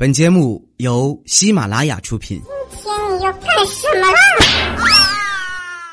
[0.00, 2.40] 本节目由喜马拉雅出品。
[2.70, 4.18] 今天你要干什么啦？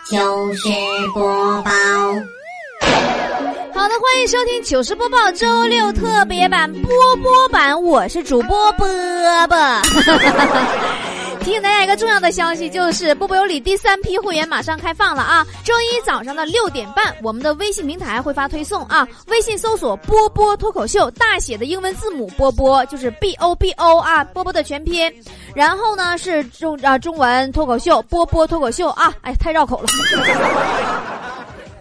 [0.10, 0.70] 糗事
[1.14, 1.72] 播报，
[3.74, 6.90] 好的，欢迎收听糗事播报周六特别版波
[7.22, 8.88] 波版，我是主播波
[9.50, 9.58] 波。
[11.48, 15.48] 提醒大家一个重要的消息，就是波波有理第三批会员马上开放了啊！
[15.64, 25.10] 周一早上的六点半，我们的微信平台会发推送啊，微信搜索“波波脱口秀”，大写的英文字母“波波”就是 B O B O 啊，波波的全拼，
[25.56, 29.88] 然后呢是中啊中文脱口秀，波波脱口秀啊，哎，太绕口了。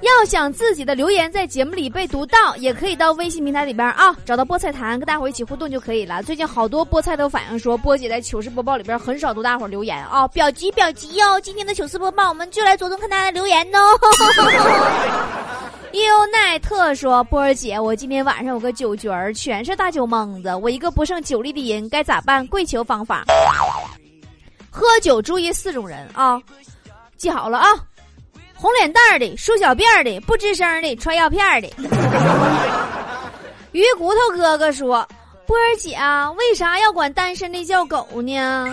[0.01, 6.23] 要想自己的留言在节目里被读到，也可以到微信平台里边啊，找到菠菜坛，跟大伙一起互动就可以了。
[6.23, 11.41] 最近好多菠菜都反映说，波姐在糗事播报里边很少读大伙留言啊，表急表急哟！
[11.41, 13.79] 今天的糗事播报，我们就来着重看大家的留言哦。
[15.93, 22.47] 优奈特说：“波儿姐，我今天晚上有个酒局儿，全是大酒蒙子，我一个不胜酒力的人，该咋办？
[22.49, 23.25] 跪求方法。
[24.71, 26.39] 喝酒注意四种人啊，
[27.17, 27.69] 记好了啊。”
[28.57, 31.69] 红脸蛋儿的，梳小辫儿的，不吱声的，穿药片儿的。
[33.73, 35.07] 鱼骨头哥哥说
[35.47, 38.67] ：“波儿姐啊，为啥要管单身的叫狗呢？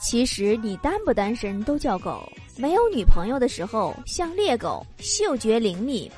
[0.00, 2.22] 其实你单不单身都叫狗。
[2.56, 6.08] 没有女朋友的时候像猎狗，嗅觉灵敏；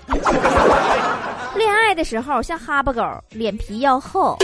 [1.56, 4.36] 恋爱的时候像哈巴狗，脸皮要厚；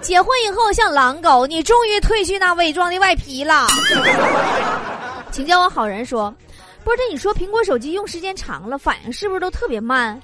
[0.00, 3.66] 结婚以后像狼狗，你终于褪去那伪装的外皮了。”
[5.32, 6.32] 请叫我好人说，
[6.84, 10.20] 不是你说苹果手机用时间长了，反应是不是都特别慢？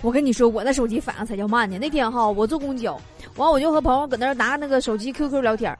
[0.00, 1.76] 我跟你说，我那手机反应才叫慢呢。
[1.76, 2.96] 那天哈，我坐公交，
[3.34, 5.76] 完我就和朋友搁那拿那个手机 QQ 聊天，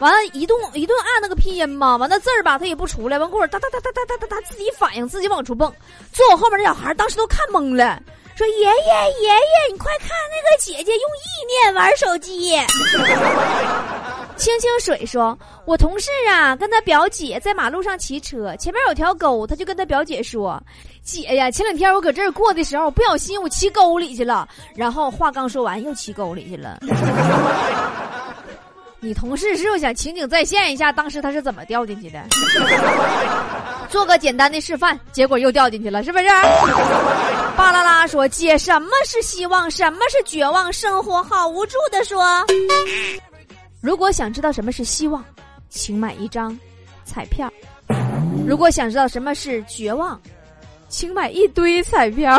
[0.00, 5.72] 完了，一顿一顿按那个拼音嘛，完那字儿吧，它也不出来，完过会儿哒哒哒哒哒哒哒哒自己反应，自己往出蹦。
[6.12, 8.02] 坐我后面的小孩当时都看懵了，
[8.36, 12.54] 说爷爷爷爷，你快看那个姐姐用意念玩手机。
[14.36, 20.62] 清清水说：“我同事啊，跟他表姐在马路上骑车，前面有条沟，他就跟他表姐说
[21.02, 24.46] ：‘姐呀，前两天我搁这儿过的时候，不小心我骑沟里去了。’
[24.76, 26.78] 然后话刚说完，又骑沟里去了。
[29.00, 32.22] 你同事是不是想情景再现一下当时他是怎么掉进去的？
[33.88, 36.24] 做个简单的示范，结果又掉进去了，是不是？
[37.56, 39.70] 巴啦啦说：‘姐，什么是希望？
[39.70, 40.72] 什么是绝望？
[40.72, 42.24] 生活好无助的说。’”
[43.80, 45.24] 如果想知道什么是希望，
[45.68, 46.58] 请买一张
[47.04, 47.48] 彩票；
[48.46, 50.20] 如果想知道什么是绝望，
[50.88, 52.36] 请买一堆彩票。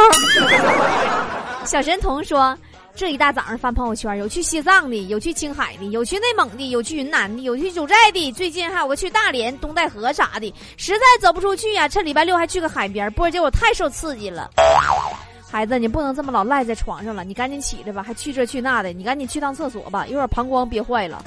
[1.65, 2.57] 小神童说
[2.97, 10.51] ：“这一大早上翻朋友圈，有去西藏的，有去青海的，有去内蒙的，有去云南的，有去九寨的，最近还有个去大连、东戴河啥的。
[10.77, 13.11] 实在走不出去呀，趁礼拜六还去个海边。
[13.11, 14.49] 波姐，我太受刺激了。”
[15.47, 21.21] 孩子，你不能这么老赖在床上了，你赶紧起来吧，还去这去那的，你赶紧去趟厕所吧，一会儿膀胱憋坏了。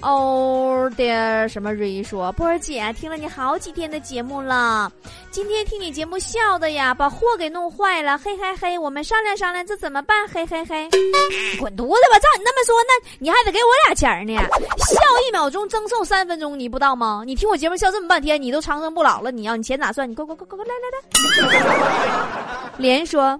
[0.00, 4.90] 哦的什么瑞说，波儿姐听了你好几天的节目了，
[5.30, 10.16] 今天听你节目笑的呀，把货给弄坏了，嘿嘿嘿，我们商量商量这怎么办？
[10.28, 10.88] 嘿嘿嘿，
[11.58, 12.18] 滚犊子吧！
[12.18, 14.34] 照你那么说，那你还得给我俩钱呢，
[14.78, 17.22] 笑一秒钟赠送三分钟，你不知道吗？
[17.26, 20.08] 你听我节目笑这么半天，你都长生不老了，你要你钱咋算？
[20.08, 22.70] 你快快快快快来来来！
[22.78, 23.38] 连说。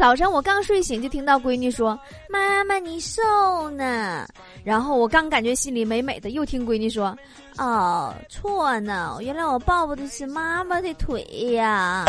[0.00, 1.90] 早上我刚睡醒就听到闺女说
[2.30, 4.26] ：“妈妈你瘦呢。”
[4.64, 7.14] 然后我刚感觉心里美美的，又听闺女说
[7.58, 11.22] ：“哦，错呢，原来我抱抱的是妈妈的腿
[11.52, 12.06] 呀。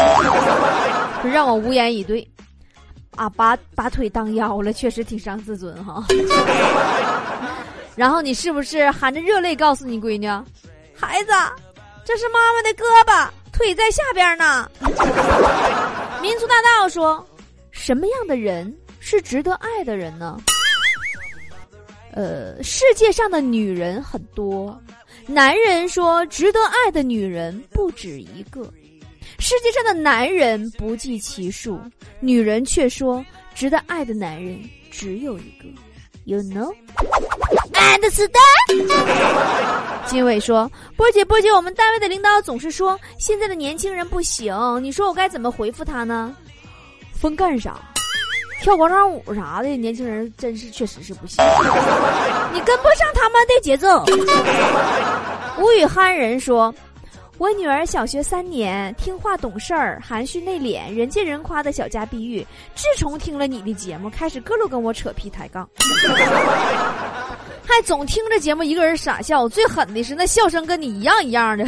[1.33, 2.25] ”让我无言以对。
[3.17, 6.01] 啊，把把腿当腰了，确实挺伤自尊哈。
[7.97, 10.29] 然后你是不是含着热泪告诉你闺女
[10.95, 11.33] ：“孩子，
[12.05, 14.71] 这是妈妈的胳膊，腿在下边呢。”
[16.23, 17.27] 民族大道说。
[17.83, 20.39] 什么样的人是值得爱的人呢？
[22.13, 24.79] 呃，世界上的女人很多，
[25.25, 28.71] 男人说值得爱的女人不止一个，
[29.39, 31.81] 世界上的男人不计其数，
[32.19, 33.25] 女人却说
[33.55, 34.59] 值得爱的男人
[34.91, 35.65] 只有一个。
[36.25, 38.29] You know？Understand？
[40.05, 46.37] 金伟说：“波姐，波姐，我们单位的领导总是说现在的年轻人不行，你说我该怎么回复他呢？”
[47.21, 47.75] 风干啥？
[48.63, 51.43] 跳广场舞啥的，年轻人真是确实是不行。
[52.51, 54.03] 你跟不上他们的节奏。
[55.59, 56.73] 吴语憨人说
[57.37, 62.45] ：“我女儿小学三年，听话懂事儿，含蓄内敛，人见人夸的小家碧玉。
[62.73, 65.69] 自从听了你的节目，开始各路跟我扯皮抬杠，
[67.63, 69.47] 还总听着节目一个人傻笑。
[69.47, 71.65] 最狠的是那笑声跟你一样一样的。”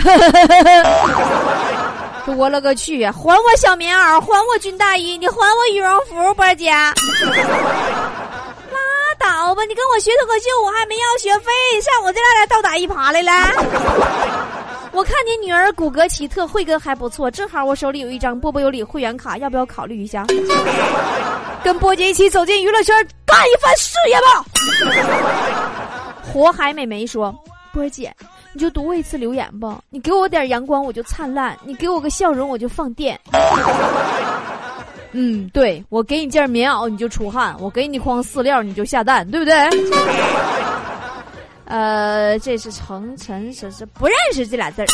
[2.26, 3.06] 我勒个去！
[3.06, 6.70] 还我小棉袄，还我军大衣，你还我羽绒服，波姐。
[6.72, 6.94] 拉
[9.20, 13.32] 倒吧，你跟我学脱口秀，我还没要学费，上我这来倒打一耙来了。
[14.94, 20.26] 我看你女儿骨骼奇特，慧根还不错，正好我手里有一张波波有理会员卡，要不要考虑一下？
[21.64, 24.46] 跟波姐一起走进娱乐圈，干一番事业吧！
[26.22, 27.34] 火海美眉说
[27.74, 28.14] ：“波姐，
[28.54, 33.20] 你就读我一次留言吧，你给我点阳光我就灿烂，你给我个笑容我就放电。”
[35.16, 39.54] 嗯，对，我给你件棉袄你就出汗，我给你筐饲料你就下蛋，对不对？
[41.66, 44.86] 呃，这是成晨，是是不认识这俩字儿。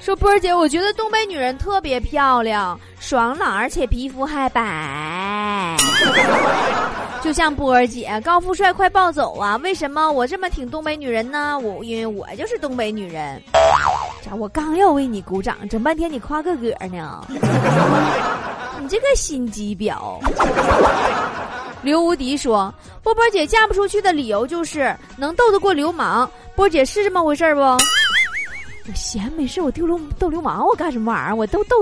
[0.00, 5.76] 说波儿姐，我觉得东北女人特别漂亮，爽朗，而且皮肤还白。
[7.22, 9.56] 就像波儿姐，高富帅快暴走啊！
[9.62, 11.56] 为什么我这么挺东北女人呢？
[11.60, 13.40] 我因为我就是东北女人。
[14.22, 17.24] 咋我刚要为你鼓掌，整半天你夸个嗝呢。
[18.80, 20.18] 你这个心机婊。
[21.82, 26.28] 刘无敌说：“波波姐嫁不出去的理由就是能斗得过流氓。
[26.56, 27.60] 波姐是这么回事不？
[27.60, 27.78] 我
[28.96, 31.36] 闲没事，我丢流斗流氓，我干什么玩意儿？
[31.36, 31.76] 我斗斗，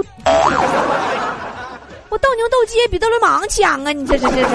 [2.11, 3.93] 我斗牛斗鸡比斗流氓强啊！
[3.93, 4.49] 你这这这这。”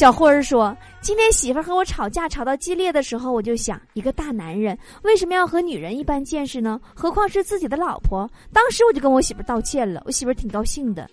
[0.00, 6.80] 小辉儿说：“今天媳妇儿和我吵架，吵到激烈的时候，我就想，一个大男人为什么要和女人一般见识呢？
[6.94, 8.26] 何况是自己的老婆。
[8.50, 11.06] 当时我就跟我媳妇儿道歉了，我媳妇儿挺高兴的。”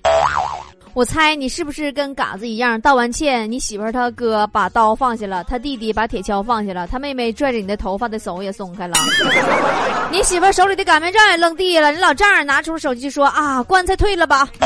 [0.95, 2.79] 我猜你是不是跟嘎子一样？
[2.79, 8.95] 道完歉，你媳妇儿他哥把刀放下了，他弟弟把铁锹放下了，他妹妹拽着你的头发的手也松开了，
[10.09, 14.47] 你媳妇儿手里的擀面杖也扔地了，你老丈人拿出手机说啊，棺材退了吧。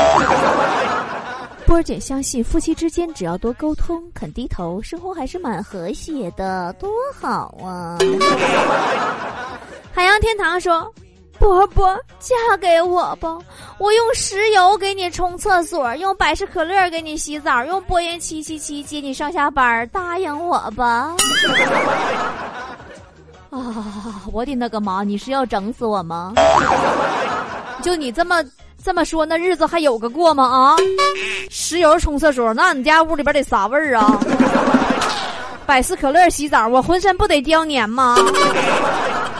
[1.66, 7.98] 波儿姐相信夫妻之间只要多沟通，肯低头，生活还是蛮和谐的，多好啊！
[9.94, 10.92] 海洋天堂说。
[11.38, 13.36] 波波，嫁给我吧！
[13.78, 21.16] 我用石油给你冲厕所，用百事可乐给你洗澡，用波音七七七接你上下班，答应我吧！
[23.50, 25.02] 啊，我的那个妈！
[25.02, 26.32] 你是要整死我吗？
[27.82, 28.40] 就你这么
[28.84, 30.44] 这么说，那日子还有个过吗？
[30.44, 30.76] 啊！
[31.50, 34.18] 石油冲厕所，那你家屋里边得啥味儿啊？
[35.64, 38.16] 百事可乐洗澡，我浑身不得叼黏吗？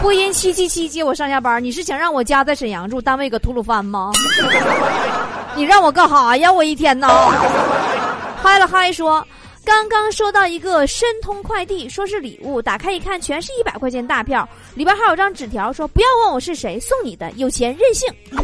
[0.01, 4.13] 播音七七七接我上下班，你是想让我家在沈阳住，单位搁吐鲁番吗？
[5.57, 6.51] 你让我干哈呀？
[6.51, 7.09] 我一天呐！
[8.43, 9.25] 嗨了嗨说，
[9.65, 18.09] 刚刚收到一个申通快递，说是礼物，打开一看，全是一百块钱大票，里边还有张纸条，说不要问我是谁送你的，有钱任性。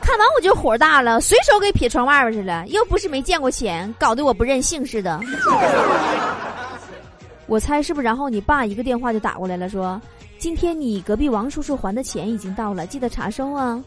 [0.00, 5.20] 看完我就火大了，随手给撇窗外边去了，又不是没见过钱，搞得我不任性似的。
[7.46, 8.04] 我猜是不是？
[8.04, 10.00] 然后你爸一个电话就打过来了，说
[10.38, 13.80] ：“今天你隔壁王叔叔还的钱已经到了，记得查收啊。”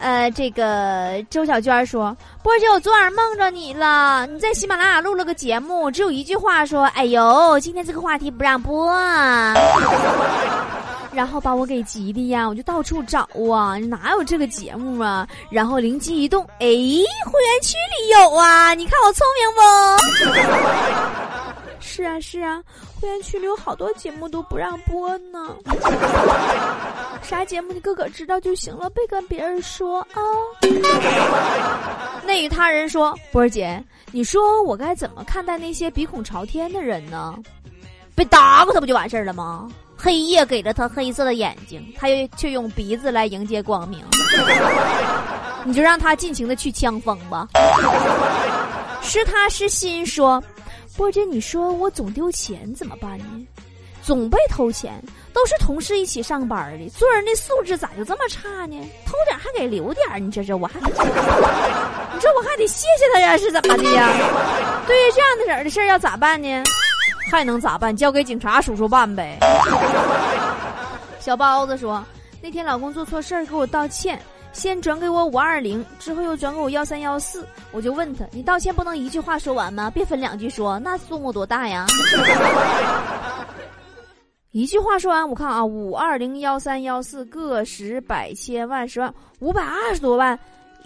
[0.00, 9.54] 呃，这个周小娟说：“波姐，我昨晚梦着你了，你在喜马拉雅录了个节目，只有一句话说：‘哎呦，今天这个话题不让播啊。
[11.10, 15.26] ’然后把我给急的呀，我就到处找啊，哪有这个节目啊？
[15.50, 19.60] 然后灵机一动，哎，会员区里有啊，你看我聪明不？”
[22.20, 22.62] 是啊，
[23.00, 25.54] 会员区里有好多节目都不让播呢。
[27.22, 30.20] 啥节目你哥哥知道就行了，别跟别人说啊。
[32.24, 33.82] 那与他人说，波儿姐，
[34.12, 37.34] 你说我该怎么看待那些鼻孔朝天的人呢？
[38.14, 39.68] 被打过他不就完事儿了吗？
[39.96, 44.04] 黑夜给了他黑色的眼睛，他又却用鼻子来迎接光明。
[45.64, 47.48] 你就让他尽情的去枪锋吧。
[49.02, 50.42] 是他是心说。
[50.98, 53.24] 波姐，你说我总丢钱怎么办呢？
[54.02, 55.00] 总被偷钱，
[55.32, 58.76] 都是同事一起上班的，做人的素质咋就这么差呢？
[59.06, 64.08] 偷点还给留点，你这这我还，你说我还得谢谢他呀，是怎么的呀？
[64.88, 66.64] 对于这样的人的事儿要咋办呢？
[67.30, 67.96] 还能咋办？
[67.96, 69.38] 交给警察叔叔办呗。
[71.20, 72.04] 小包子说，
[72.42, 74.20] 那天老公做错事儿，给我道歉。
[74.52, 79.90] 先转给我五二零，之后又转给我幺三幺四，我就问他：“你道歉不能一句话说完吗？
[79.90, 81.86] 别分两句说，那数目多大呀？”
[84.50, 90.36] 一句话说完，我看啊，五二零幺三幺四个十百千万十万五百二十多万，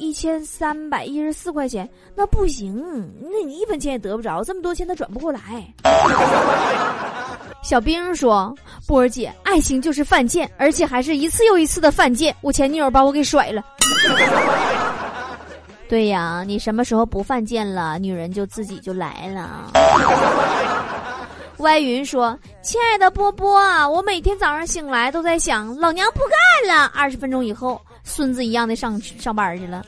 [0.03, 2.77] 一千三百一十四块钱，那不行，
[3.21, 5.41] 那你一分钱也得不着，这么多钱他转不过来。
[7.63, 8.53] 小兵说
[8.85, 12.35] ：“波儿姐，爱情就是犯贱，而且还是一次又一次的犯贱。
[12.41, 13.63] 我前女友把我给甩了。
[15.89, 19.71] 对呀，你什么时候不犯贱了，女人就自己就来了。
[21.59, 26.91] ”歪云说：“亲爱的波波啊，我每天早上醒来都在想，老娘不干了。
[26.93, 29.85] 二十分钟以后，孙子一样的上上班去了。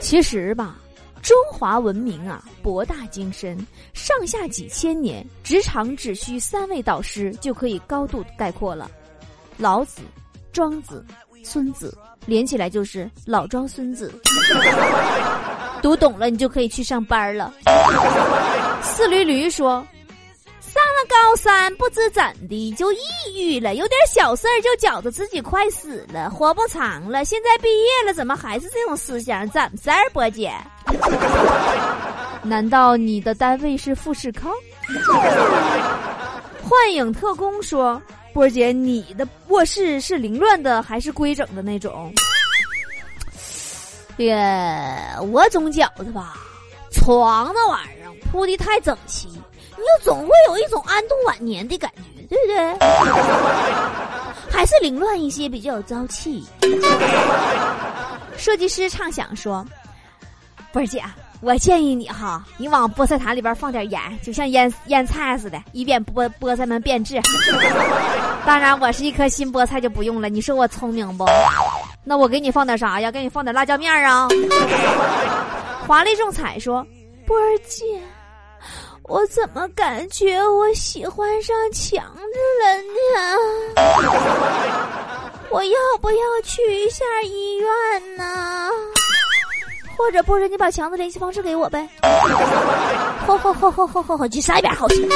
[0.00, 0.76] 其实吧。”
[1.22, 3.56] 中华文明啊，博大精深，
[3.94, 8.90] 上下几千年，职场只需三位导师就可以高度概括了。
[9.56, 10.02] 老子、
[10.52, 11.06] 庄子、
[11.44, 11.96] 孙子，
[12.26, 14.12] 连起来就是老庄孙子。
[15.80, 17.54] 读懂了，你就可以去上班了。
[18.82, 19.86] 四驴驴说。
[20.82, 22.98] 上了高三，不知怎的就抑
[23.36, 27.24] 郁了，有点小事儿就觉得自己快死了，活不长了。
[27.24, 29.48] 现在毕业了，怎么还是这种思想？
[29.50, 30.52] 怎么事儿，波姐？
[32.42, 34.52] 难道你的单位是富士康？
[36.64, 38.02] 幻影特工说
[38.34, 42.12] ：“波姐，你的卧室是凌乱的还是规整的那种？”
[44.18, 44.36] 也，
[45.30, 46.34] 我总觉得吧，
[46.90, 49.40] 床那玩意儿铺的太整齐。
[49.82, 52.56] 你就总会有一种安度晚年的感觉，对不对？
[54.50, 56.44] 还是凌乱一些比较有朝气。
[58.36, 59.66] 设计师畅想说
[60.72, 61.02] ：“波儿姐，
[61.40, 67.20] 我建议你哈，你往菠菜坛里边放点盐，就像腌腌菜似的，以便菠菠菜们变质。
[68.46, 70.28] 当然，我是一颗新菠菜就不用了。
[70.28, 71.24] 你说我聪明不？
[72.04, 73.10] 那我给你放点啥呀？
[73.10, 74.28] 给你放点辣椒面啊？”
[75.86, 76.86] 华丽仲彩说
[77.26, 78.00] ：“波儿姐。”
[79.04, 82.20] 我怎么感觉我喜欢上强子
[82.60, 82.76] 了
[83.14, 83.36] 呢？
[85.50, 88.70] 我要不要去一下医院呢？
[89.98, 91.88] 或者不是你把强子联系方式给我呗？
[93.26, 94.28] 吼吼吼吼吼吼吼！
[94.28, 95.02] 去上一边好去！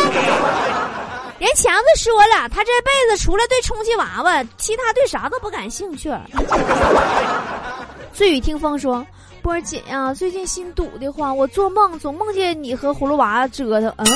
[1.38, 6.10] 人强子说了，他这辈子除了对充气娃娃，其他对啥都不感兴趣。
[8.12, 9.06] 醉雨听风说。
[9.46, 14.06] 波姐呀，最近心堵得慌，我做梦总梦见你和葫芦娃折腾，嗯，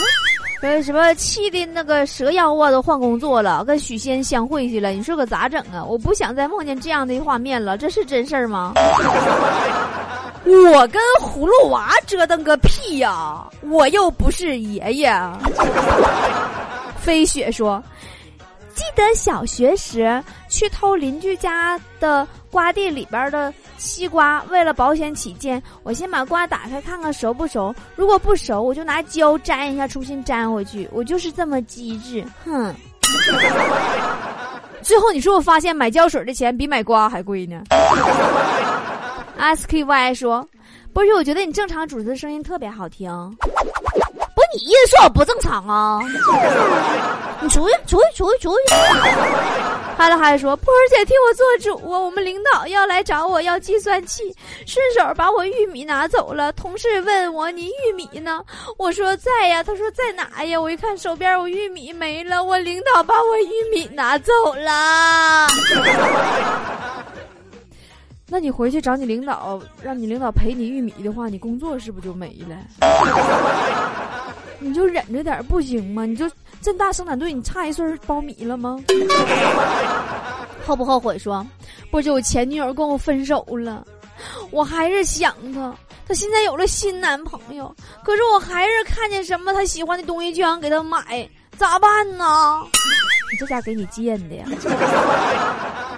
[0.61, 5.85] 呃，什么气的那个蛇妖啊都换工作了，跟许仙相会去了，你说可咋整啊？
[5.85, 8.73] 我不想再梦见这样的画面了，这是真事儿吗？
[10.45, 13.49] 我跟葫芦娃折腾个屁呀！
[13.63, 15.15] 我又不是爷爷。
[16.99, 17.81] 飞雪说。
[18.73, 27.75] 记得小学时去偷邻居家的瓜地里边的西瓜，为了保险起见，我先把瓜打开看看熟不熟。
[27.95, 30.89] 如果不熟，我就拿胶粘一下，重新粘回去。
[30.93, 32.75] 我就是这么机智，哼！
[34.83, 37.63] 最后你说我发现买胶水的钱比买瓜还贵呢。
[39.37, 40.47] S K Y 说
[40.93, 45.99] ：“不是，我觉得你正常主持的声音特别好听。”不你意思说我不正常啊？
[47.41, 48.75] 你出去，出去，出去，出去！
[50.01, 54.35] 哈了哈说：“波儿姐替我做主，我们领导要来找我要计算器，
[54.67, 56.51] 顺手把我玉米拿走了。
[56.55, 58.43] 同事问我你玉米呢？
[58.79, 59.63] 我说在呀。
[59.63, 60.59] 他说在哪呀？
[60.59, 65.47] 我一看手边我玉米没了，我领导把我玉米拿走了。
[68.27, 72.57] 那你回去找你领导，让你领导赔你玉米的话，你工作是不是就没了？”
[74.61, 76.05] 你就忍着点不行吗？
[76.05, 78.79] 你就这大生产队，你差一穗苞米了吗？
[80.67, 81.19] 后不后悔？
[81.19, 81.45] 说，
[81.91, 83.85] 不就我前女友跟我分手了，
[84.51, 85.75] 我还是想她。
[86.07, 87.75] 她现在有了新男朋友，
[88.05, 92.25] 可是我还是看见什么她喜欢的东西就想给她买，咋办呢？
[93.33, 94.45] 你这家给你贱的呀！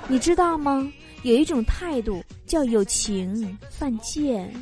[0.06, 0.86] 你知道吗？
[1.22, 4.52] 有一种态度叫有情犯贱。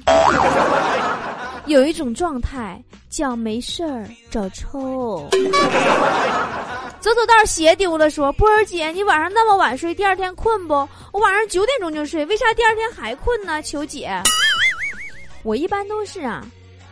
[1.71, 5.25] 有一种状态叫没事儿找抽。
[6.99, 10.75] 走走道鞋丢了，说波儿姐，你晚上那么晚睡，第二天困不？
[11.13, 13.63] 我晚上九点钟就睡，为啥第二天还困呢？
[13.63, 14.11] 求姐，
[15.45, 16.45] 我一般都是啊，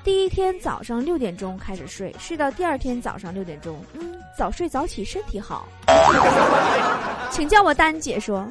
[0.05, 3.85] 第一天早上六点钟开始睡，睡到第二天早上六点钟。
[3.95, 5.67] 嗯，早睡早起身体好。
[7.33, 8.49] 请叫我丹姐说。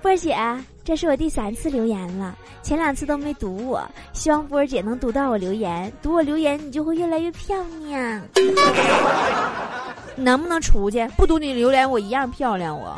[0.00, 0.34] 波儿姐，
[0.86, 7.56] 这是我第三次留言了，前两次都没读我，希望波儿姐能读到我留言，读我留言你就会越来越漂
[7.88, 8.22] 亮。
[10.14, 11.04] 能不能出去？
[11.16, 12.78] 不读你留言，我一样漂亮。
[12.78, 12.96] 我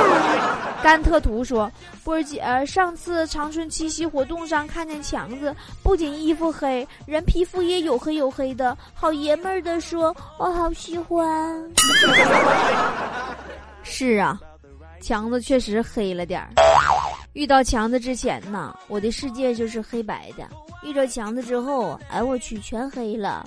[0.82, 1.70] 甘特图说，
[2.02, 11.70] 波儿姐，上次长春七夕活动上看见强子，不仅衣服黑，人皮肤也有黑有黑的，好爷们儿的说，我好喜欢。
[13.84, 14.40] 是啊。
[15.02, 16.50] 强子确实黑了点儿。
[17.32, 20.44] 遇到强子之前呢，我的世界就是黑白的；
[20.82, 23.46] 遇到强子之后，哎我去，全黑了。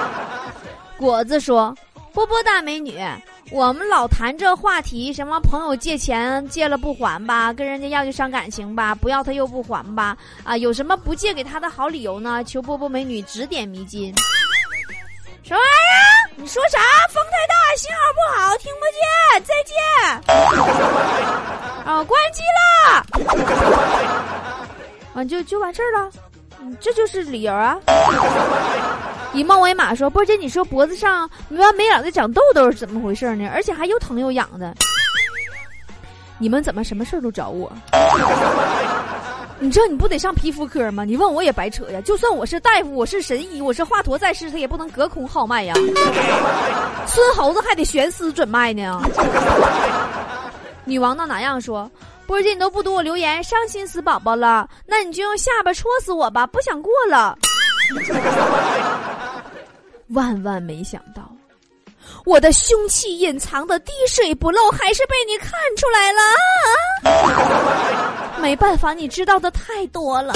[0.98, 1.74] 果子说
[2.12, 2.98] ：“波波大美女，
[3.50, 12.44] 我们老谈这话题，什么朋友借钱借了不还吧，跟人家要就伤感情吧，不要他又不还吧，啊，有什么不借给他的好理由呢？
[12.44, 14.14] 求波波美女指点迷津。”
[15.42, 15.68] 什么玩意
[16.02, 16.15] 儿？
[16.38, 16.78] 你说啥？
[17.10, 19.00] 风太大，信号不好，听不见。
[19.42, 19.74] 再见。
[21.84, 22.60] 啊，关机了。
[25.14, 26.10] 啊，就就完事儿了。
[26.60, 27.78] 嗯这就是理由啊。
[29.32, 33.50] 以梦为马说，波姐，你说脖子上没完没了的长痘痘是怎么回事呢？
[33.52, 34.74] 而且还又疼又痒的。
[36.38, 37.72] 你们怎么什么事儿都找我？
[39.58, 41.02] 你这你不得上皮肤科吗？
[41.04, 42.00] 你问我也白扯呀！
[42.02, 45.74] 就算我是大夫，我是神医，我是华佗在世，他也不能隔空号脉呀。
[47.08, 49.00] 孙猴子还得悬丝准脉呢。
[50.84, 51.90] 女王闹哪样说？
[52.26, 54.68] 波姐，你都不读我留言，伤心死宝宝了。
[54.84, 57.38] 那你就用下巴戳死我吧，不想过了。
[60.08, 61.35] 万万没想到。
[62.24, 66.20] 我的凶器隐藏的滴水不漏，还是被你看出来了。
[68.42, 70.34] 没办法，你知道的太多了。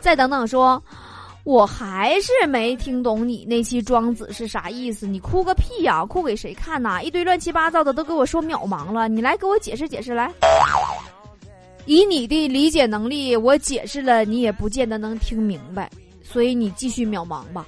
[0.00, 0.82] 再等等，说，
[1.44, 5.06] 我还是没听懂你那期庄子是啥意思。
[5.06, 6.04] 你哭个屁呀！
[6.04, 7.00] 哭给谁看呐？
[7.02, 9.08] 一堆乱七八糟的都给我说渺茫了。
[9.08, 10.32] 你来给我解释解释来。
[11.84, 15.90] 以你的理解能力，我解释了你也不见得能听明白，
[16.24, 17.66] 所以你继续渺茫吧。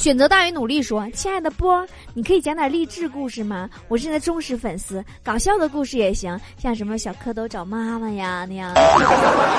[0.00, 3.68] 选择大于努力说：“亲爱的波，你可以讲点励志故事吗？
[3.86, 8.72] 我是你的忠实粉丝，搞笑的故事也行，像什么小蝌蚪找妈妈呀那样。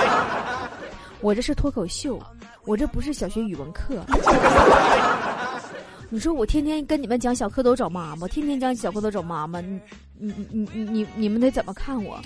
[1.21, 2.19] 我这是脱口秀，
[2.65, 4.03] 我这不是小学语文课。
[6.09, 9.79] 你说我天天跟你们讲小蝌蚪找妈妈，天天讲小蝌蚪找妈妈，你
[10.17, 12.19] 你你你你你们得怎么看我？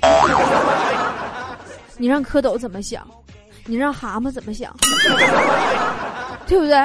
[1.99, 3.05] 你让蝌蚪怎么想？
[3.65, 4.73] 你让蛤蟆怎么想？
[6.47, 6.79] 对不对？”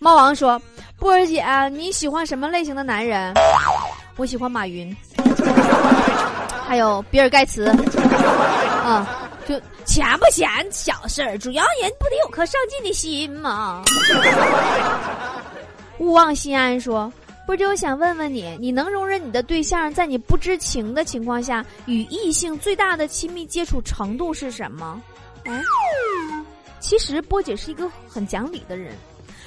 [0.00, 0.60] 猫王说
[0.96, 3.34] ：“波儿姐，你喜欢什么类型的男人？
[4.16, 4.96] 我喜欢马云，
[6.66, 7.74] 还有比尔盖茨。
[8.84, 9.04] 嗯，
[9.46, 13.82] 就钱不钱小事儿，主要人不得有颗上进的心吗？”
[15.98, 17.12] 勿忘心安说
[17.44, 25.02] ：“波姐，我想问问你，你能容忍你的对象在你不知情的情况下与异性最大的亲密接触程度是什么？”
[25.44, 25.60] 哎，
[26.78, 28.92] 其实波姐是一个很讲理的人。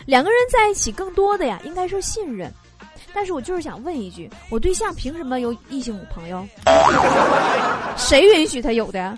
[0.05, 2.51] 两个人在一起，更多的呀，应该是信任。
[3.13, 6.47] 但是我就是想问一句，我对象凭什么有异性朋友？
[7.97, 9.13] 谁允许他有的？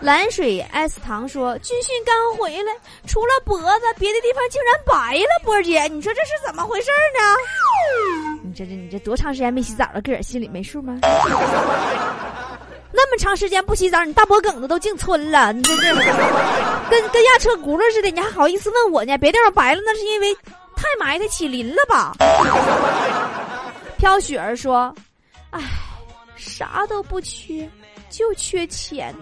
[0.00, 2.72] 蓝水 S 糖说，军训刚回来，
[3.06, 5.28] 除了脖子，别的地方竟然白了。
[5.44, 8.40] 波姐，你说这是怎么回事呢？
[8.42, 10.00] 你这这你这多长时间没洗澡了？
[10.02, 10.98] 个儿心里没数吗？
[12.92, 15.94] 那么长时间不洗澡，你大脖梗子都进村了，你这这
[16.88, 19.18] 跟跟压车轱辘似的，你还好意思问我呢？
[19.18, 20.34] 别地方白了，那是因为
[20.76, 22.12] 太埋汰起鳞了吧？
[23.98, 24.94] 飘雪儿说
[25.50, 25.60] ：“唉，
[26.36, 27.68] 啥都不缺，
[28.08, 29.14] 就缺钱，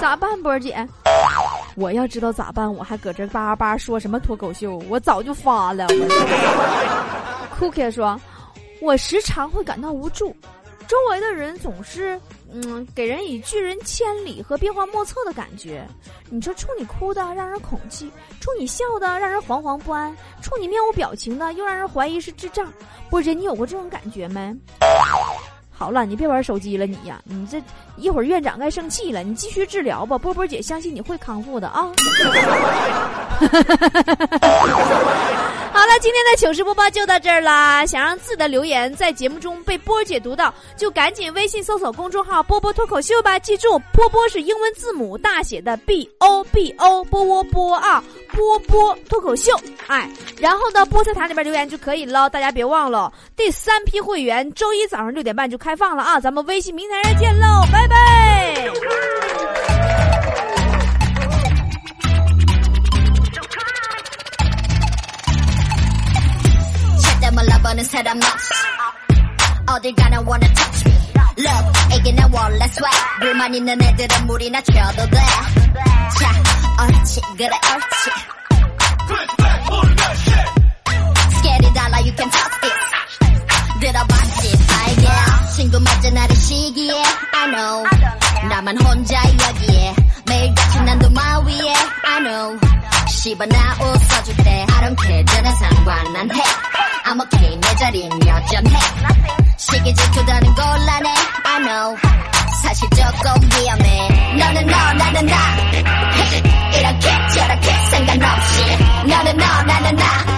[0.00, 0.40] 咋办？
[0.42, 0.86] 波儿姐，
[1.76, 5.86] 我要知道咋办，我还搁这叭叭说什么脱口秀，我早就发了。”
[7.58, 8.20] Cookie 说
[8.80, 10.34] ：“我时常会感到无助。”
[10.90, 12.20] 周围的人总是，
[12.52, 15.86] 嗯，给人以拒人千里和变幻莫测的感觉。
[16.28, 22.66] 你说，冲你哭的让人恐惧，冲你笑的让人惶惶不安，冲你面无表情的又让人怀疑是智障。
[23.08, 24.52] 波姐，你有过这种感觉没？
[25.70, 27.62] 好了，你别玩手机了，你呀，你这
[27.96, 30.18] 一会儿院长该生气了，你继续治疗吧。
[30.18, 31.88] 波波姐相信你会康复的啊。
[36.00, 37.84] 今天的糗事播报就到这儿啦。
[37.84, 43.38] 想让自己的留言在节目中被波姐读到，就赶紧微信搜索公众号“波波脱口秀”吧。
[43.38, 49.52] 记住，波波是英文字母大写的 B O B O，波波波啊，波波脱口秀。
[49.88, 52.30] 哎，然后呢，菠菜塔里边留言就可以了。
[52.30, 56.18] 大家别忘了，第三批会员周一早上六点半就开放了啊！
[56.18, 59.59] 咱们微信平台上见喽，拜拜。
[67.80, 68.26] 보는 사람 너
[69.74, 70.98] 어딜 가나 wanna touch me.
[71.96, 72.98] 이게 내 원래 swag.
[73.20, 76.30] 불만 있는 애들은 물이나 쳐도 돼자
[76.82, 78.10] 옳지 그래 옳지.
[81.36, 82.74] Scary 달라 you can touch this
[83.80, 85.08] 들어봤지 알게.
[85.56, 87.84] 친구 맞아 나를 시기에 I know.
[88.48, 89.94] 나만 혼자 여기에.
[90.28, 92.60] 매일같이 난 도마 위에 I know.
[93.08, 96.42] 씹어 나 웃어줄 때 I don't care 너는 상관 안해
[97.04, 98.70] I'm okay 내 자리는 여전해
[99.56, 101.10] 시기 질투다는 곤란해.
[101.44, 101.96] I know.
[102.62, 104.36] 사실 조금 위험해.
[104.38, 105.36] 너는 너 나는 나.
[106.72, 108.76] 이렇게 저렇게 상관없이.
[109.06, 110.29] 너는 너 나는 나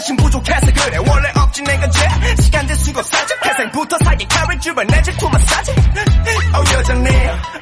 [0.00, 0.96] 관심 부족해서 그래.
[1.06, 2.08] 원래 없지 내가 죄.
[2.42, 5.72] 시간 들 수고 사지 태생부터 사기 carry 주변 내 질투 마사지.
[6.54, 7.10] Oh 여전히.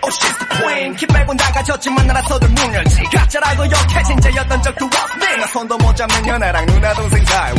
[0.02, 0.94] Oh she's the queen.
[0.94, 5.36] 키 빼고 나가졌지만 나라서들 문 열지 가짜라고 욕해진 자였던 적도 없네.
[5.36, 7.57] 나 손도 못 잡는 연애랑 누나 동생 사이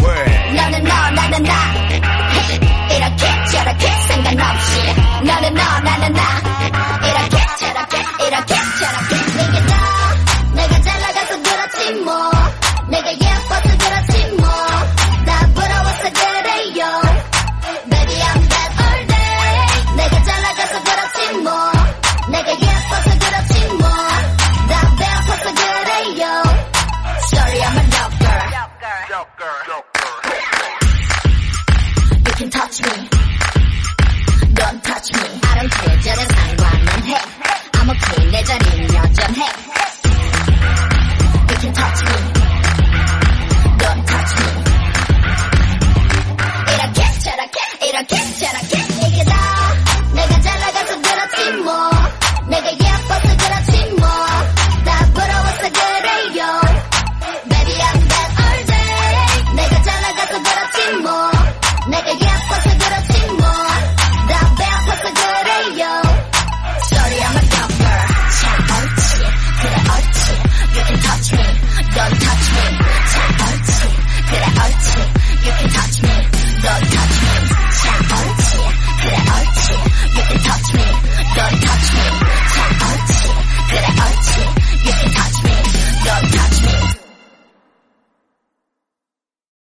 [48.39, 48.78] said I can't.